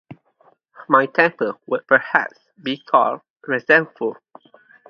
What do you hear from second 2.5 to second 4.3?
be called resentful.